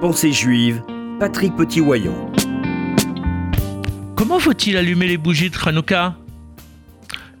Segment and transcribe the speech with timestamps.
[0.00, 0.82] Pensée juive,
[1.18, 2.32] Patrick Petit-Wayon.
[4.16, 6.16] Comment faut-il allumer les bougies de Hanouka?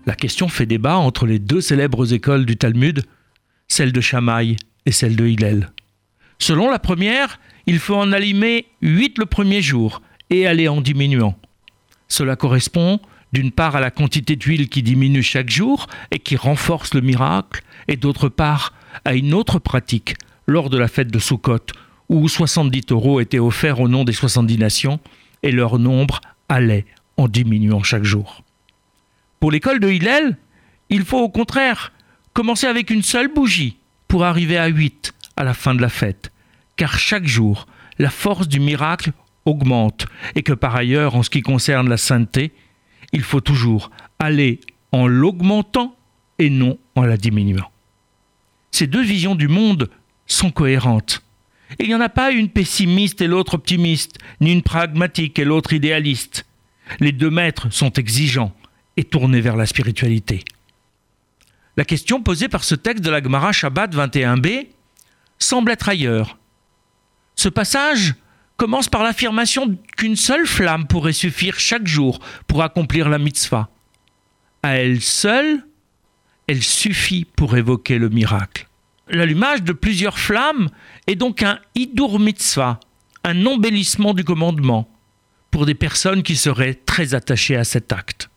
[0.06, 3.04] La question fait débat entre les deux célèbres écoles du Talmud,
[3.68, 4.56] celle de Shammai
[4.86, 5.72] et celle de Hillel.
[6.38, 10.00] Selon la première, il faut en allumer huit le premier jour
[10.30, 11.36] et aller en diminuant.
[12.08, 13.00] Cela correspond
[13.32, 17.62] d'une part à la quantité d'huile qui diminue chaque jour et qui renforce le miracle,
[17.88, 18.72] et d'autre part
[19.04, 20.14] à une autre pratique
[20.46, 21.66] lors de la fête de Sukkot,
[22.14, 25.00] où 70 euros étaient offerts au nom des 70 nations,
[25.42, 28.42] et leur nombre allait en diminuant chaque jour.
[29.40, 30.36] Pour l'école de Hillel,
[30.90, 31.92] il faut au contraire
[32.32, 36.30] commencer avec une seule bougie pour arriver à 8 à la fin de la fête,
[36.76, 37.66] car chaque jour,
[37.98, 39.12] la force du miracle
[39.44, 42.52] augmente, et que par ailleurs, en ce qui concerne la sainteté,
[43.12, 43.90] il faut toujours
[44.20, 44.60] aller
[44.92, 45.96] en l'augmentant
[46.38, 47.70] et non en la diminuant.
[48.70, 49.90] Ces deux visions du monde
[50.26, 51.23] sont cohérentes.
[51.78, 55.72] Il n'y en a pas une pessimiste et l'autre optimiste, ni une pragmatique et l'autre
[55.72, 56.46] idéaliste.
[57.00, 58.54] Les deux maîtres sont exigeants
[58.96, 60.44] et tournés vers la spiritualité.
[61.76, 64.68] La question posée par ce texte de la Gemara Shabbat 21b
[65.38, 66.38] semble être ailleurs.
[67.34, 68.14] Ce passage
[68.56, 73.68] commence par l'affirmation qu'une seule flamme pourrait suffire chaque jour pour accomplir la mitzvah.
[74.62, 75.66] À elle seule,
[76.46, 78.68] elle suffit pour évoquer le miracle.
[79.08, 80.68] L'allumage de plusieurs flammes
[81.06, 82.80] est donc un hidur mitzvah,
[83.22, 84.88] un embellissement du commandement,
[85.50, 88.30] pour des personnes qui seraient très attachées à cet acte.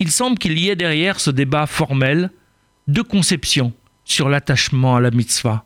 [0.00, 2.30] Il semble qu'il y ait derrière ce débat formel
[2.88, 3.72] deux conceptions
[4.04, 5.62] sur l'attachement à la mitzvah.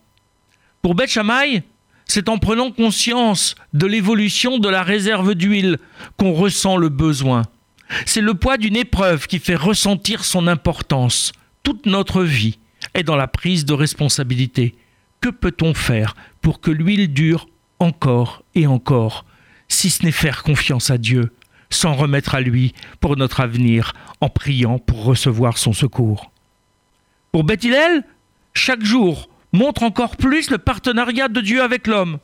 [0.83, 1.63] Pour Beth Shammai,
[2.05, 5.79] c'est en prenant conscience de l'évolution de la réserve d'huile
[6.19, 7.43] qu'on ressent le besoin.
[8.05, 11.33] C'est le poids d'une épreuve qui fait ressentir son importance.
[11.63, 12.59] Toute notre vie
[12.95, 14.75] est dans la prise de responsabilité.
[15.21, 19.25] Que peut-on faire pour que l'huile dure encore et encore,
[19.69, 21.33] si ce n'est faire confiance à Dieu,
[21.71, 26.31] s'en remettre à lui pour notre avenir, en priant pour recevoir son secours?
[27.33, 28.05] Pour Bethilel,
[28.53, 32.19] chaque jour, montre encore plus le partenariat de Dieu avec l'homme.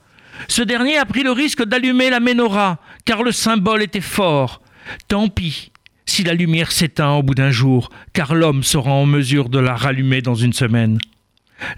[0.49, 4.61] Ce dernier a pris le risque d'allumer la menorah, car le symbole était fort.
[5.09, 5.73] Tant pis
[6.11, 9.77] si la lumière s'éteint au bout d'un jour, car l'homme sera en mesure de la
[9.77, 10.99] rallumer dans une semaine.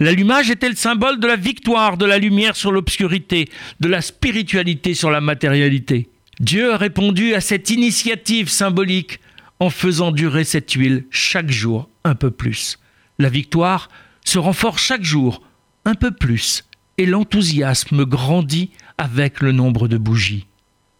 [0.01, 3.49] L'allumage était le symbole de la victoire de la lumière sur l'obscurité,
[3.81, 6.09] de la spiritualité sur la matérialité.
[6.41, 9.21] Dieu a répondu à cette initiative symbolique
[9.61, 12.79] en faisant durer cette huile chaque jour un peu plus.
[13.19, 13.91] La victoire
[14.25, 15.43] se renforce chaque jour
[15.85, 16.65] un peu plus
[16.97, 20.47] et l'enthousiasme grandit avec le nombre de bougies.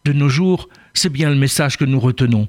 [0.05, 2.49] De nos jours, c'est bien le message que nous retenons.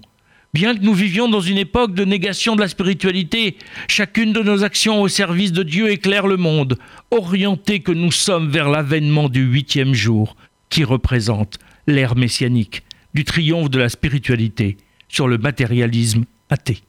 [0.54, 4.64] Bien que nous vivions dans une époque de négation de la spiritualité, chacune de nos
[4.64, 6.78] actions au service de Dieu éclaire le monde,
[7.10, 10.36] orienté que nous sommes vers l'avènement du huitième jour,
[10.70, 12.84] qui représente l'ère messianique,
[13.16, 14.78] du triomphe de la spiritualité
[15.08, 16.82] sur le matérialisme athée.